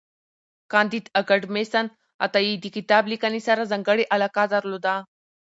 [0.71, 1.85] کانديد اکاډميسن
[2.25, 4.95] عطایي د کتاب لیکنې سره ځانګړی علاقه درلوده.